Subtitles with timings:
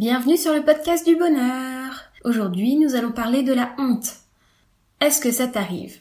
[0.00, 1.92] Bienvenue sur le podcast du bonheur.
[2.24, 4.14] Aujourd'hui, nous allons parler de la honte.
[5.02, 5.98] Est-ce que ça t'arrive?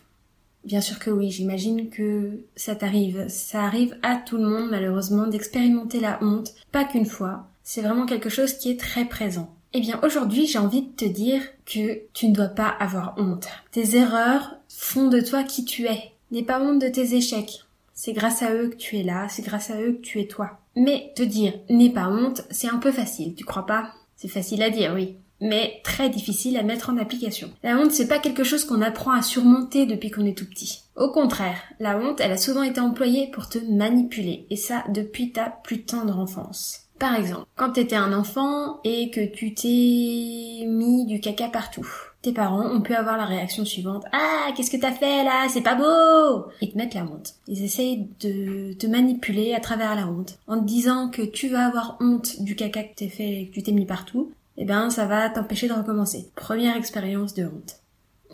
[0.64, 3.28] Bien sûr que oui, j'imagine que ça t'arrive.
[3.28, 7.50] Ça arrive à tout le monde malheureusement d'expérimenter la honte, pas qu'une fois.
[7.62, 9.54] C'est vraiment quelque chose qui est très présent.
[9.74, 13.50] Eh bien aujourd'hui j'ai envie de te dire que tu ne dois pas avoir honte.
[13.72, 16.14] Tes erreurs font de toi qui tu es.
[16.32, 17.66] N'aie pas honte de tes échecs.
[17.94, 20.28] C'est grâce à eux que tu es là, c'est grâce à eux que tu es
[20.28, 20.58] toi.
[20.80, 23.92] Mais te dire n'aie pas honte, c'est un peu facile, tu crois pas?
[24.16, 25.18] C'est facile à dire, oui.
[25.42, 27.50] Mais très difficile à mettre en application.
[27.64, 30.84] La honte, c'est pas quelque chose qu'on apprend à surmonter depuis qu'on est tout petit.
[30.96, 35.32] Au contraire, la honte, elle a souvent été employée pour te manipuler, et ça depuis
[35.32, 36.88] ta plus tendre enfance.
[36.98, 41.88] Par exemple, quand t'étais un enfant et que tu t'es mis du caca partout,
[42.22, 45.48] tes parents ont pu avoir la réaction suivante Ah, qu'est-ce que t'as fait là?
[45.50, 47.36] C'est pas beau Ils te mettent la honte.
[47.48, 50.38] Ils essayent de te manipuler à travers la honte.
[50.48, 53.54] En te disant que tu vas avoir honte du caca que t'es fait et que
[53.54, 56.30] tu t'es mis partout, eh ben ça va t'empêcher de recommencer.
[56.36, 57.80] Première expérience de honte.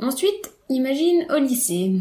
[0.02, 1.94] Ensuite, imagine au lycée.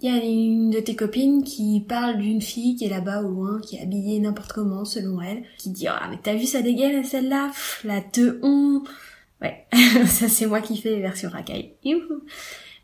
[0.00, 3.28] Il y a une de tes copines qui parle d'une fille qui est là-bas au
[3.30, 6.60] loin, qui est habillée n'importe comment selon elle, qui dit ah mais t'as vu sa
[6.60, 7.50] dégaine celle-là,
[7.82, 8.86] la te honte
[9.46, 9.66] Ouais,
[10.06, 11.74] ça c'est moi qui fais les versions racaille.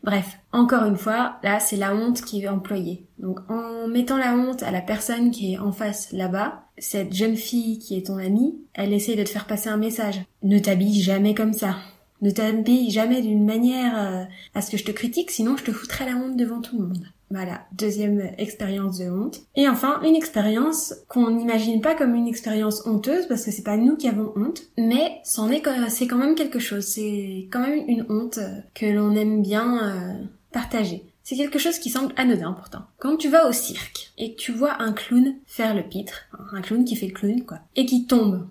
[0.03, 3.05] Bref, encore une fois, là c'est la honte qui est employée.
[3.19, 7.37] Donc en mettant la honte à la personne qui est en face là-bas, cette jeune
[7.37, 10.21] fille qui est ton amie, elle essaie de te faire passer un message.
[10.41, 11.77] Ne t'habille jamais comme ça.
[12.21, 14.23] Ne t'habille jamais d'une manière euh,
[14.55, 16.87] à ce que je te critique, sinon je te foutrai la honte devant tout le
[16.87, 17.05] monde.
[17.33, 19.39] Voilà, deuxième expérience de honte.
[19.55, 23.75] Et enfin, une expérience qu'on n'imagine pas comme une expérience honteuse parce que c'est pas
[23.75, 26.85] nous qui avons honte, mais c'en est c'est quand même quelque chose.
[26.85, 28.37] C'est quand même une honte
[28.75, 30.13] que l'on aime bien euh,
[30.51, 31.05] partager.
[31.23, 32.81] C'est quelque chose qui semble anodin pourtant.
[32.99, 36.61] Quand tu vas au cirque et que tu vois un clown faire le pitre, un
[36.61, 38.45] clown qui fait le clown quoi, et qui tombe,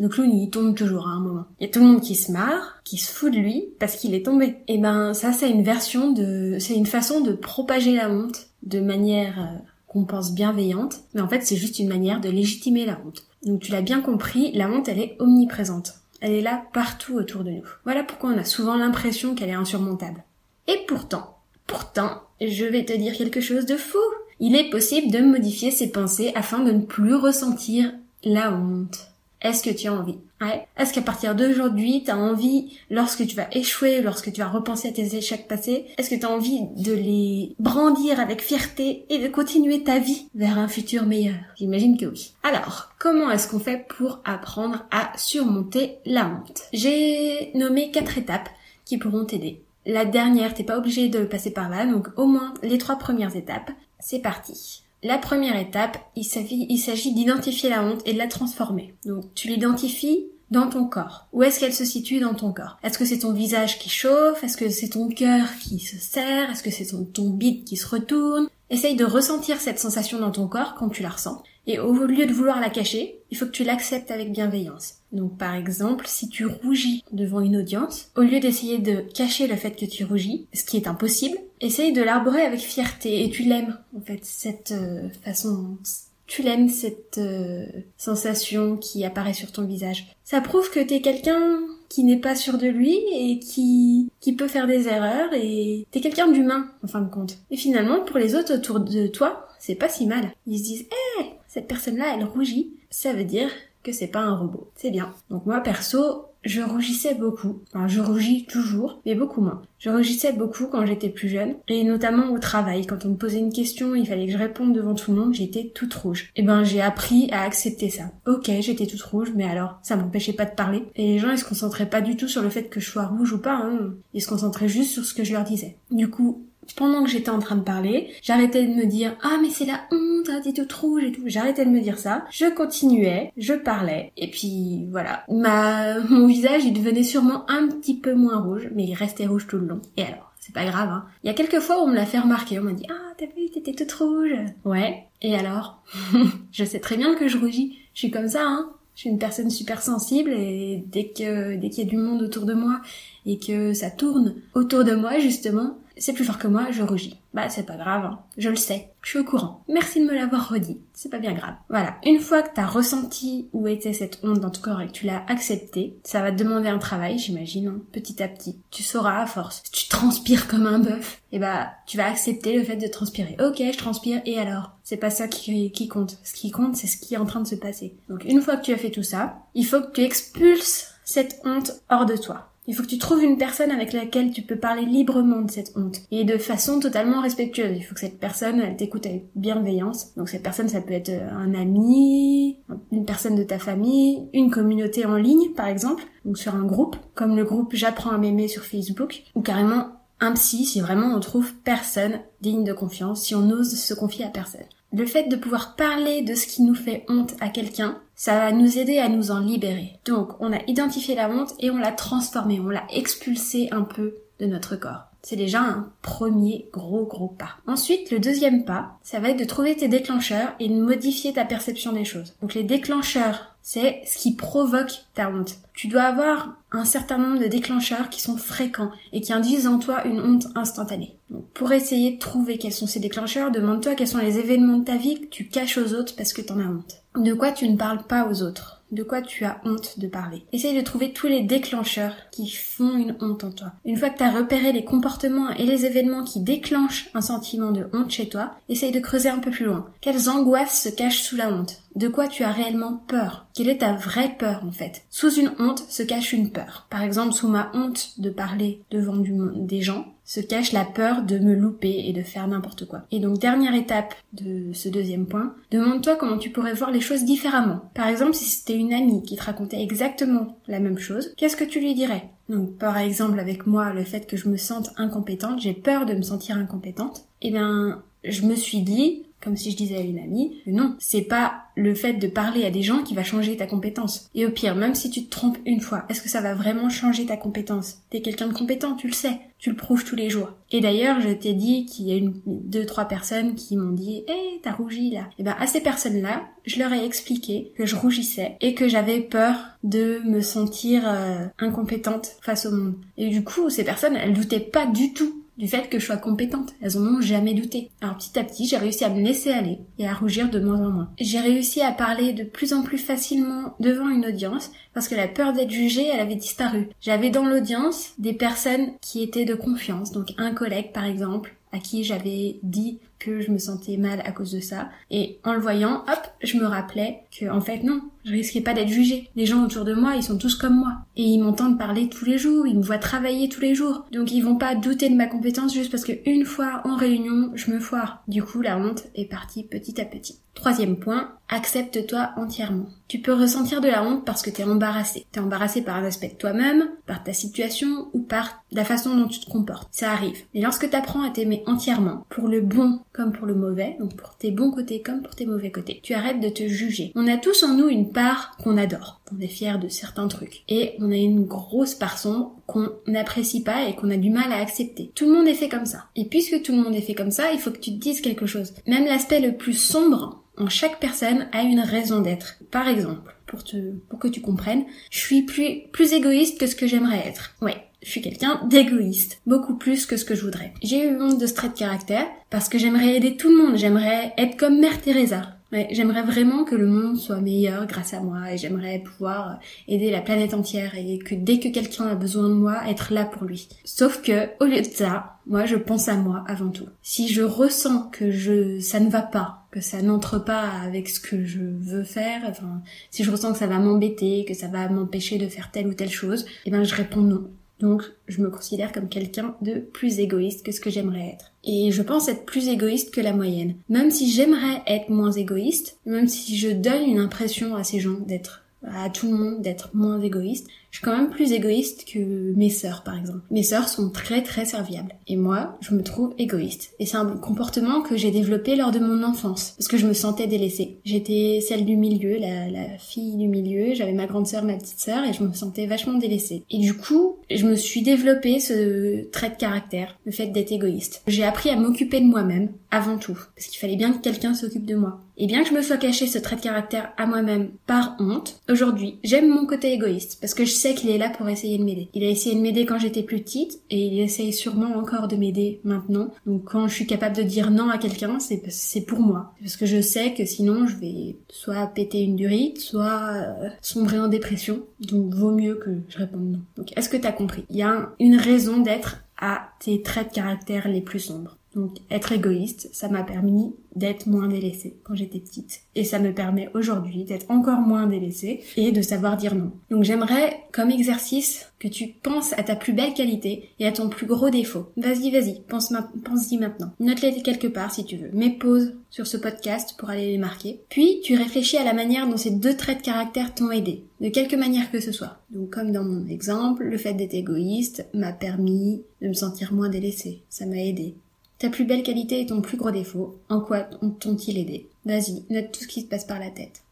[0.00, 1.44] le clown, il tombe toujours à un moment.
[1.60, 3.96] Il y a tout le monde qui se marre, qui se fout de lui parce
[3.96, 4.46] qu'il est tombé.
[4.68, 8.46] Et eh ben ça, c'est une version de, c'est une façon de propager la honte
[8.62, 12.86] de manière euh, qu'on pense bienveillante, mais en fait c'est juste une manière de légitimer
[12.86, 13.24] la honte.
[13.44, 15.94] Donc tu l'as bien compris, la honte elle est omniprésente.
[16.20, 17.62] Elle est là partout autour de nous.
[17.84, 20.24] Voilà pourquoi on a souvent l'impression qu'elle est insurmontable.
[20.66, 23.98] Et pourtant, pourtant, je vais te dire quelque chose de fou.
[24.40, 27.92] Il est possible de modifier ses pensées afin de ne plus ressentir
[28.24, 29.08] la honte.
[29.40, 30.18] Est-ce que tu as envie?
[30.40, 30.66] Ouais.
[30.76, 34.88] Est-ce qu'à partir d'aujourd'hui, tu as envie, lorsque tu vas échouer, lorsque tu vas repenser
[34.88, 39.18] à tes échecs passés, est-ce que tu as envie de les brandir avec fierté et
[39.18, 41.36] de continuer ta vie vers un futur meilleur?
[41.56, 42.32] J'imagine que oui.
[42.42, 46.62] Alors, comment est-ce qu'on fait pour apprendre à surmonter la honte?
[46.72, 48.50] J'ai nommé quatre étapes
[48.84, 49.62] qui pourront t'aider.
[49.86, 53.36] La dernière, t'es pas obligé de passer par là, donc au moins les trois premières
[53.36, 53.70] étapes.
[54.00, 54.82] C'est parti.
[55.04, 58.94] La première étape, il s'agit d'identifier la honte et de la transformer.
[59.06, 61.28] Donc tu l'identifies dans ton corps.
[61.32, 62.78] Où est-ce qu'elle se situe dans ton corps?
[62.82, 64.42] Est-ce que c'est ton visage qui chauffe?
[64.42, 66.50] Est-ce que c'est ton cœur qui se serre?
[66.50, 68.48] Est-ce que c'est ton, ton bide qui se retourne?
[68.70, 71.42] Essaye de ressentir cette sensation dans ton corps quand tu la ressens.
[71.66, 74.94] Et au lieu de vouloir la cacher, il faut que tu l'acceptes avec bienveillance.
[75.12, 79.56] Donc par exemple, si tu rougis devant une audience, au lieu d'essayer de cacher le
[79.56, 83.42] fait que tu rougis, ce qui est impossible, essaye de l'arborer avec fierté et tu
[83.42, 85.78] l'aimes en fait cette euh, façon
[86.26, 87.64] tu l'aimes cette euh,
[87.96, 90.14] sensation qui apparaît sur ton visage.
[90.24, 91.58] Ça prouve que t'es quelqu'un
[91.88, 96.00] qui n'est pas sûr de lui et qui qui peut faire des erreurs et t'es
[96.00, 97.38] quelqu'un d'humain en fin de compte.
[97.50, 100.30] Et finalement pour les autres autour de toi, c'est pas si mal.
[100.46, 100.86] Ils se disent
[101.18, 103.50] "Eh, cette personne-là, elle rougit, ça veut dire
[103.92, 104.70] c'est pas un robot.
[104.74, 105.12] C'est bien.
[105.30, 107.62] Donc moi, perso, je rougissais beaucoup.
[107.68, 109.62] Enfin, je rougis toujours, mais beaucoup moins.
[109.78, 112.86] Je rougissais beaucoup quand j'étais plus jeune, et notamment au travail.
[112.86, 115.34] Quand on me posait une question, il fallait que je réponde devant tout le monde,
[115.34, 116.30] j'étais toute rouge.
[116.36, 118.04] Et eh ben, j'ai appris à accepter ça.
[118.26, 120.84] Ok, j'étais toute rouge, mais alors, ça m'empêchait pas de parler.
[120.96, 123.06] Et les gens, ils se concentraient pas du tout sur le fait que je sois
[123.06, 123.94] rouge ou pas, hein.
[124.14, 125.76] Ils se concentraient juste sur ce que je leur disais.
[125.90, 126.44] Du coup,
[126.76, 129.80] pendant que j'étais en train de parler, j'arrêtais de me dire ah mais c'est la
[129.92, 131.22] honte, hein, t'es toute rouge et tout.
[131.26, 132.24] J'arrêtais de me dire ça.
[132.30, 135.24] Je continuais, je parlais et puis voilà.
[135.28, 139.46] Ma mon visage il devenait sûrement un petit peu moins rouge, mais il restait rouge
[139.46, 139.80] tout le long.
[139.96, 140.88] Et alors c'est pas grave.
[140.88, 141.04] Hein.
[141.24, 142.58] Il y a quelques fois où on me l'a fait remarquer.
[142.58, 144.34] On m'a dit ah t'as vu t'étais toute rouge.
[144.64, 145.04] Ouais.
[145.22, 145.82] Et alors
[146.52, 147.78] Je sais très bien que je rougis.
[147.94, 148.70] Je suis comme ça hein.
[148.94, 152.20] Je suis une personne super sensible et dès que dès qu'il y a du monde
[152.20, 152.80] autour de moi
[153.26, 157.18] et que ça tourne autour de moi justement, c'est plus fort que moi, je rougis.
[157.34, 158.20] Bah c'est pas grave, hein.
[158.38, 159.62] je le sais, je suis au courant.
[159.68, 161.54] Merci de me l'avoir redit, c'est pas bien grave.
[161.68, 164.92] Voilà, une fois que t'as ressenti où était cette honte dans ton corps et que
[164.92, 168.58] tu l'as acceptée, ça va te demander un travail, j'imagine, hein, petit à petit.
[168.70, 169.62] Tu sauras à force.
[169.64, 172.86] Si tu transpires comme un bœuf, et eh bah tu vas accepter le fait de
[172.86, 173.36] transpirer.
[173.40, 174.72] Ok, je transpire, et alors?
[174.82, 176.18] C'est pas ça qui, qui compte.
[176.24, 177.94] Ce qui compte, c'est ce qui est en train de se passer.
[178.08, 181.40] Donc une fois que tu as fait tout ça, il faut que tu expulses cette
[181.44, 182.47] honte hors de toi.
[182.68, 185.72] Il faut que tu trouves une personne avec laquelle tu peux parler librement de cette
[185.74, 187.78] honte et de façon totalement respectueuse.
[187.78, 190.14] Il faut que cette personne, t'écoute avec bienveillance.
[190.16, 192.58] Donc cette personne, ça peut être un ami,
[192.92, 196.96] une personne de ta famille, une communauté en ligne, par exemple, donc sur un groupe,
[197.14, 199.86] comme le groupe J'apprends à m'aimer sur Facebook, ou carrément
[200.20, 204.26] un psy si vraiment on trouve personne digne de confiance, si on ose se confier
[204.26, 204.60] à personne.
[204.92, 208.52] Le fait de pouvoir parler de ce qui nous fait honte à quelqu'un, ça va
[208.52, 209.92] nous aider à nous en libérer.
[210.06, 214.16] Donc, on a identifié la honte et on l'a transformée, on l'a expulsée un peu
[214.40, 215.04] de notre corps.
[215.22, 217.56] C'est déjà un premier gros gros pas.
[217.66, 221.44] Ensuite, le deuxième pas, ça va être de trouver tes déclencheurs et de modifier ta
[221.44, 222.34] perception des choses.
[222.40, 225.58] Donc les déclencheurs, c'est ce qui provoque ta honte.
[225.74, 229.78] Tu dois avoir un certain nombre de déclencheurs qui sont fréquents et qui induisent en
[229.78, 231.18] toi une honte instantanée.
[231.52, 234.96] Pour essayer de trouver quels sont ces déclencheurs, demande-toi quels sont les événements de ta
[234.96, 237.02] vie que tu caches aux autres parce que t'en as honte.
[237.16, 240.44] De quoi tu ne parles pas aux autres de quoi tu as honte de parler.
[240.52, 243.72] Essaye de trouver tous les déclencheurs qui font une honte en toi.
[243.84, 247.70] Une fois que tu as repéré les comportements et les événements qui déclenchent un sentiment
[247.70, 249.86] de honte chez toi, essaye de creuser un peu plus loin.
[250.00, 251.82] Quelles angoisses se cachent sous la honte?
[251.98, 253.48] De quoi tu as réellement peur?
[253.54, 255.02] Quelle est ta vraie peur en fait?
[255.10, 256.86] Sous une honte se cache une peur.
[256.90, 261.22] Par exemple, sous ma honte de parler devant du, des gens, se cache la peur
[261.22, 263.00] de me louper et de faire n'importe quoi.
[263.10, 267.24] Et donc dernière étape de ce deuxième point, demande-toi comment tu pourrais voir les choses
[267.24, 267.90] différemment.
[267.94, 271.64] Par exemple, si c'était une amie qui te racontait exactement la même chose, qu'est-ce que
[271.64, 272.28] tu lui dirais?
[272.48, 276.14] Donc par exemple avec moi, le fait que je me sente incompétente, j'ai peur de
[276.14, 280.18] me sentir incompétente, eh bien je me suis dit, comme si je disais à une
[280.18, 283.66] amie, non, c'est pas le fait de parler à des gens qui va changer ta
[283.66, 284.28] compétence.
[284.34, 286.90] Et au pire, même si tu te trompes une fois, est-ce que ça va vraiment
[286.90, 287.98] changer ta compétence?
[288.10, 290.50] T'es quelqu'un de compétent, tu le sais, tu le prouves tous les jours.
[290.72, 294.24] Et d'ailleurs, je t'ai dit qu'il y a une, deux, trois personnes qui m'ont dit,
[294.26, 295.28] hé, hey, t'as rougi là.
[295.38, 299.20] Et ben, à ces personnes-là, je leur ai expliqué que je rougissais et que j'avais
[299.20, 302.94] peur de me sentir euh, incompétente face au monde.
[303.16, 306.16] Et du coup, ces personnes, elles doutaient pas du tout du fait que je sois
[306.16, 306.74] compétente.
[306.80, 307.90] Elles en ont jamais douté.
[308.00, 310.80] Alors petit à petit, j'ai réussi à me laisser aller et à rougir de moins
[310.80, 311.10] en moins.
[311.18, 315.28] J'ai réussi à parler de plus en plus facilement devant une audience parce que la
[315.28, 316.88] peur d'être jugée, elle avait disparu.
[317.00, 321.78] J'avais dans l'audience des personnes qui étaient de confiance, donc un collègue par exemple, à
[321.78, 324.88] qui j'avais dit que je me sentais mal à cause de ça.
[325.10, 328.74] Et en le voyant, hop, je me rappelais que, en fait, non, je risquais pas
[328.74, 329.28] d'être jugée.
[329.36, 330.98] Les gens autour de moi, ils sont tous comme moi.
[331.16, 334.04] Et ils m'entendent parler tous les jours, ils me voient travailler tous les jours.
[334.12, 337.50] Donc ils vont pas douter de ma compétence juste parce que une fois en réunion,
[337.54, 338.22] je me foire.
[338.28, 340.38] Du coup, la honte est partie petit à petit.
[340.54, 342.88] Troisième point, accepte-toi entièrement.
[343.06, 345.24] Tu peux ressentir de la honte parce que t'es embarrassé.
[345.30, 349.28] T'es embarrassé par un aspect de toi-même, par ta situation ou par la façon dont
[349.28, 349.88] tu te comportes.
[349.92, 350.42] Ça arrive.
[350.52, 354.36] Mais lorsque t'apprends à t'aimer entièrement, pour le bon comme pour le mauvais, donc pour
[354.36, 357.10] tes bons côtés comme pour tes mauvais côtés, tu arrêtes de te juger.
[357.16, 359.20] On a tous en nous une part qu'on adore.
[359.36, 360.62] On est fier de certains trucs.
[360.68, 364.52] Et on a une grosse part sombre qu'on n'apprécie pas et qu'on a du mal
[364.52, 365.10] à accepter.
[365.16, 366.04] Tout le monde est fait comme ça.
[366.14, 368.20] Et puisque tout le monde est fait comme ça, il faut que tu te dises
[368.20, 368.72] quelque chose.
[368.86, 372.58] Même l'aspect le plus sombre en chaque personne a une raison d'être.
[372.70, 376.76] Par exemple, pour te, pour que tu comprennes, je suis plus, plus égoïste que ce
[376.76, 377.56] que j'aimerais être.
[377.62, 377.87] Ouais.
[378.02, 380.72] Je suis quelqu'un d'égoïste, beaucoup plus que ce que je voudrais.
[380.82, 383.76] J'ai eu honte de ce trait de caractère parce que j'aimerais aider tout le monde,
[383.76, 385.58] j'aimerais être comme Mère Teresa.
[385.70, 390.10] Ouais, j'aimerais vraiment que le monde soit meilleur grâce à moi et j'aimerais pouvoir aider
[390.10, 393.44] la planète entière et que dès que quelqu'un a besoin de moi, être là pour
[393.44, 393.68] lui.
[393.84, 396.86] Sauf que, au lieu de ça, moi je pense à moi avant tout.
[397.02, 401.20] Si je ressens que je, ça ne va pas, que ça n'entre pas avec ce
[401.20, 402.80] que je veux faire, enfin,
[403.10, 405.92] si je ressens que ça va m'embêter, que ça va m'empêcher de faire telle ou
[405.92, 407.50] telle chose, eh ben je réponds non.
[407.80, 411.52] Donc, je me considère comme quelqu'un de plus égoïste que ce que j'aimerais être.
[411.64, 413.76] Et je pense être plus égoïste que la moyenne.
[413.88, 418.18] Même si j'aimerais être moins égoïste, même si je donne une impression à ces gens
[418.26, 420.68] d'être à tout le monde d'être moins égoïste.
[420.90, 423.40] Je suis quand même plus égoïste que mes sœurs, par exemple.
[423.50, 425.12] Mes sœurs sont très très serviables.
[425.26, 426.94] Et moi, je me trouve égoïste.
[426.98, 429.74] Et c'est un comportement que j'ai développé lors de mon enfance.
[429.76, 430.98] Parce que je me sentais délaissée.
[431.04, 433.94] J'étais celle du milieu, la, fille du milieu.
[433.94, 436.64] J'avais ma grande sœur, ma petite sœur, et je me sentais vachement délaissée.
[436.70, 441.22] Et du coup, je me suis développé ce trait de caractère, le fait d'être égoïste.
[441.26, 443.38] J'ai appris à m'occuper de moi-même, avant tout.
[443.54, 445.20] Parce qu'il fallait bien que quelqu'un s'occupe de moi.
[445.36, 448.60] Et bien que je me sois caché ce trait de caractère à moi-même par honte,
[448.68, 451.84] aujourd'hui, j'aime mon côté égoïste parce que je sais qu'il est là pour essayer de
[451.84, 452.08] m'aider.
[452.14, 455.36] Il a essayé de m'aider quand j'étais plus petite et il essaye sûrement encore de
[455.36, 456.30] m'aider maintenant.
[456.46, 459.54] Donc quand je suis capable de dire non à quelqu'un, c'est c'est pour moi.
[459.60, 464.18] Parce que je sais que sinon je vais soit péter une durite, soit euh, sombrer
[464.18, 464.82] en dépression.
[465.00, 466.60] Donc vaut mieux que je réponde non.
[466.76, 467.64] Donc est-ce que t'as compris?
[467.70, 471.57] Il y a une raison d'être à tes traits de caractère les plus sombres.
[471.78, 475.82] Donc être égoïste, ça m'a permis d'être moins délaissée quand j'étais petite.
[475.94, 479.70] Et ça me permet aujourd'hui d'être encore moins délaissée et de savoir dire non.
[479.88, 484.08] Donc j'aimerais, comme exercice, que tu penses à ta plus belle qualité et à ton
[484.08, 484.90] plus gros défaut.
[484.96, 485.92] Vas-y, vas-y, pense
[486.24, 486.90] pense-y maintenant.
[486.98, 488.30] Note-les quelque part si tu veux.
[488.32, 490.80] Mets pause sur ce podcast pour aller les marquer.
[490.88, 494.30] Puis tu réfléchis à la manière dont ces deux traits de caractère t'ont aidé, de
[494.30, 495.38] quelque manière que ce soit.
[495.50, 499.88] Donc comme dans mon exemple, le fait d'être égoïste m'a permis de me sentir moins
[499.88, 500.42] délaissée.
[500.48, 501.14] Ça m'a aidé.
[501.58, 503.80] Ta plus belle qualité et ton plus gros défaut, en quoi
[504.20, 504.88] t'ont-ils aidé?
[505.04, 506.82] Vas-y, note tout ce qui se passe par la tête.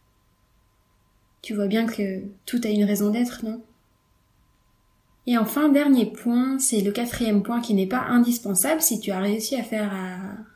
[1.41, 3.61] Tu vois bien que tout a une raison d'être, non?
[5.25, 9.19] Et enfin, dernier point, c'est le quatrième point qui n'est pas indispensable si tu as
[9.19, 9.91] réussi à faire,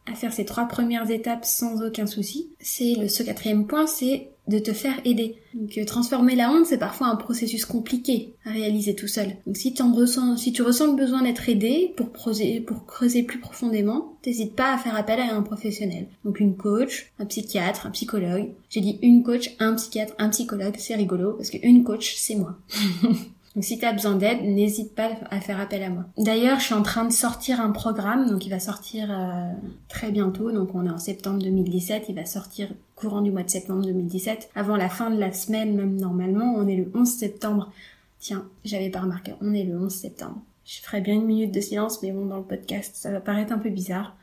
[0.05, 2.49] à, faire ces trois premières étapes sans aucun souci.
[2.59, 5.35] C'est le, ce quatrième point, c'est de te faire aider.
[5.53, 9.35] Donc euh, transformer la honte, c'est parfois un processus compliqué à réaliser tout seul.
[9.45, 13.23] Donc si, en ressens, si tu ressens le besoin d'être aidé pour creuser, pour creuser
[13.23, 16.07] plus profondément, n'hésite pas à faire appel à un professionnel.
[16.25, 18.49] Donc une coach, un psychiatre, un psychologue.
[18.69, 22.57] J'ai dit une coach, un psychiatre, un psychologue, c'est rigolo parce qu'une coach, c'est moi.
[23.55, 26.05] Donc si tu as besoin d'aide, n'hésite pas à faire appel à moi.
[26.17, 29.51] D'ailleurs, je suis en train de sortir un programme, donc il va sortir euh,
[29.89, 33.49] très bientôt, donc on est en septembre 2017, il va sortir courant du mois de
[33.49, 37.71] septembre 2017, avant la fin de la semaine même normalement, on est le 11 septembre.
[38.19, 40.37] Tiens, j'avais pas remarqué, on est le 11 septembre.
[40.63, 43.51] Je ferai bien une minute de silence, mais bon, dans le podcast, ça va paraître
[43.51, 44.15] un peu bizarre.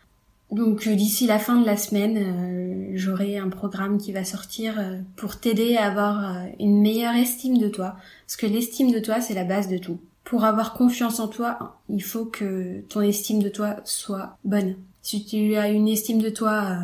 [0.50, 4.78] Donc euh, d'ici la fin de la semaine, euh, j'aurai un programme qui va sortir
[4.78, 7.96] euh, pour t'aider à avoir une meilleure estime de toi.
[8.26, 10.00] Parce que l'estime de toi, c'est la base de tout.
[10.24, 14.76] Pour avoir confiance en toi, il faut que ton estime de toi soit bonne.
[15.02, 16.78] Si tu as une estime de toi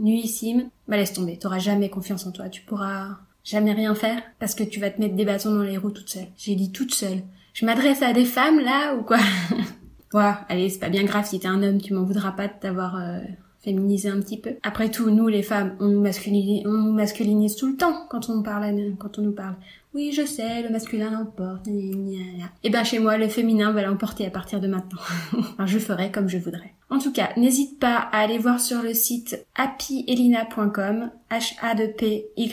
[0.00, 1.38] nuissime, bah laisse tomber.
[1.38, 2.48] T'auras jamais confiance en toi.
[2.48, 5.78] Tu pourras jamais rien faire parce que tu vas te mettre des bâtons dans les
[5.78, 6.26] roues toute seule.
[6.36, 7.22] J'ai dit toute seule.
[7.54, 9.18] Je m'adresse à des femmes là ou quoi?
[10.14, 12.52] Ouais, allez, c'est pas bien grave si t'es un homme, tu m'en voudras pas de
[12.60, 13.20] t'avoir euh,
[13.60, 14.52] féminisé un petit peu.
[14.62, 18.30] Après tout, nous les femmes, on nous masculinise, on nous masculinise tout le temps quand
[18.30, 19.56] on parle, quand on nous parle.
[19.94, 21.66] Oui, je sais, le masculin l'emporte.
[21.66, 21.92] Et
[22.62, 25.00] eh ben chez moi, le féminin va l'emporter à partir de maintenant.
[25.66, 26.74] je ferai comme je voudrais.
[26.90, 31.88] En tout cas, n'hésite pas à aller voir sur le site happyelina.com, h a d
[31.88, 32.50] p y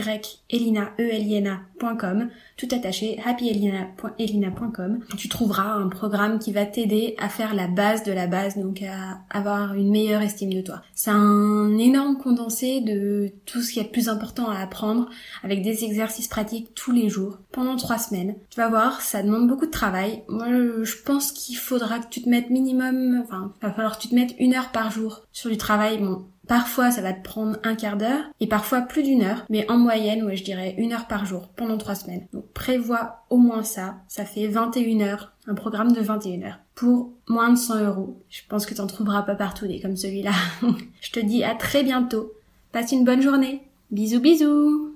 [0.49, 4.99] elina e l i n a.com, tout attaché happyelina.com.
[5.17, 8.81] Tu trouveras un programme qui va t'aider à faire la base de la base, donc
[8.81, 10.81] à avoir une meilleure estime de toi.
[10.93, 15.09] C'est un énorme condensé de tout ce qui est le plus important à apprendre
[15.43, 18.35] avec des exercices pratiques tous les jours pendant trois semaines.
[18.49, 20.23] Tu vas voir, ça demande beaucoup de travail.
[20.29, 20.47] Moi,
[20.83, 24.09] je pense qu'il faudra que tu te mettes minimum, enfin, il va falloir que tu
[24.09, 25.99] te mettes une heure par jour sur du travail.
[26.47, 29.77] Parfois ça va te prendre un quart d'heure et parfois plus d'une heure, mais en
[29.77, 32.27] moyenne, ouais, je dirais une heure par jour pendant trois semaines.
[32.33, 33.95] Donc prévois au moins ça.
[34.07, 38.21] Ça fait 21 heures, un programme de 21 heures pour moins de 100 euros.
[38.29, 40.31] Je pense que t'en trouveras pas partout des comme celui-là.
[41.01, 42.31] je te dis à très bientôt.
[42.71, 43.63] Passe une bonne journée.
[43.91, 44.83] Bisous bisous